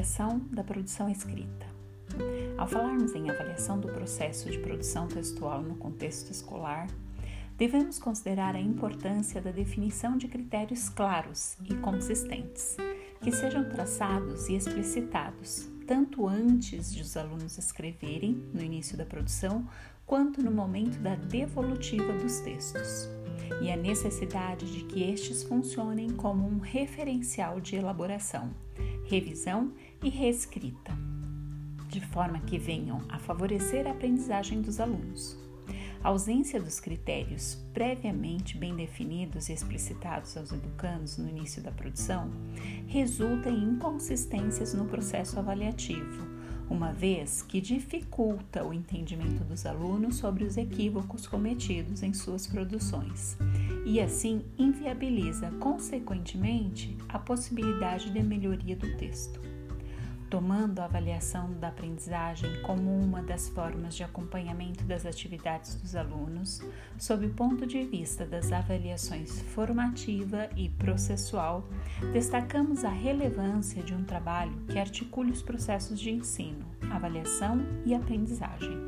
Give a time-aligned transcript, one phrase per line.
[0.00, 1.66] avaliação da produção escrita.
[2.56, 6.86] Ao falarmos em avaliação do processo de produção textual no contexto escolar,
[7.58, 12.78] devemos considerar a importância da definição de critérios claros e consistentes,
[13.20, 19.68] que sejam traçados e explicitados, tanto antes de os alunos escreverem, no início da produção,
[20.06, 23.06] quanto no momento da devolutiva dos textos,
[23.60, 28.50] e a necessidade de que estes funcionem como um referencial de elaboração,
[29.10, 30.92] revisão e reescrita,
[31.88, 35.38] de forma que venham a favorecer a aprendizagem dos alunos.
[36.02, 42.30] A ausência dos critérios previamente bem definidos e explicitados aos educandos no início da produção
[42.86, 46.26] resulta em inconsistências no processo avaliativo,
[46.70, 53.36] uma vez que dificulta o entendimento dos alunos sobre os equívocos cometidos em suas produções
[53.84, 59.40] e assim inviabiliza, consequentemente, a possibilidade de melhoria do texto
[60.30, 66.62] tomando a avaliação da aprendizagem como uma das formas de acompanhamento das atividades dos alunos,
[66.96, 71.68] sob o ponto de vista das avaliações formativa e processual,
[72.12, 78.78] destacamos a relevância de um trabalho que articule os processos de ensino, avaliação e aprendizagem,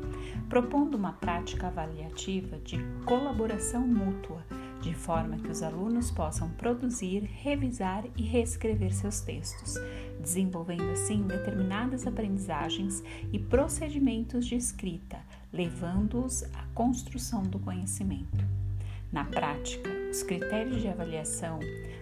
[0.47, 4.43] propondo uma prática avaliativa de colaboração mútua
[4.83, 9.75] de forma que os alunos possam produzir, revisar e reescrever seus textos,
[10.19, 15.19] desenvolvendo assim determinadas aprendizagens e procedimentos de escrita,
[15.53, 18.45] levando-os à construção do conhecimento.
[19.09, 21.59] Na prática, os critérios de avaliação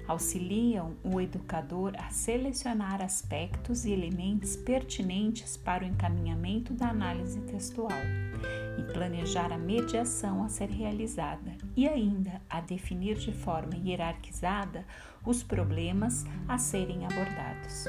[0.08, 7.92] auxiliam o educador a selecionar aspectos e elementos pertinentes para o encaminhamento da análise textual
[8.78, 14.86] e planejar a mediação a ser realizada e ainda a definir de forma hierarquizada
[15.26, 17.86] os problemas a serem abordados.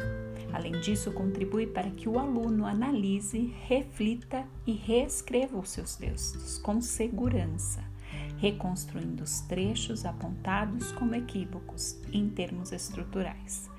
[0.53, 6.81] Além disso, contribui para que o aluno analise, reflita e reescreva os seus textos com
[6.81, 7.83] segurança,
[8.39, 13.71] reconstruindo os trechos apontados como equívocos em termos estruturais.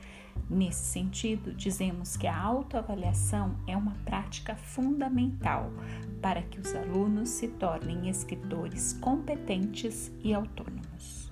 [0.50, 5.72] Nesse sentido, dizemos que a autoavaliação é uma prática fundamental
[6.22, 11.22] para que os alunos se tornem escritores competentes e autônomos.